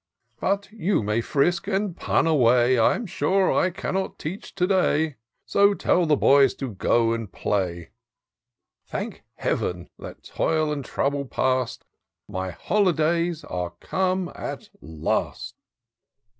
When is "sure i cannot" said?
3.05-4.17